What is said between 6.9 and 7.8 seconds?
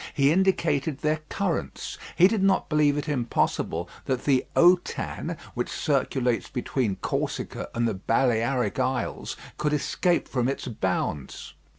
Corsica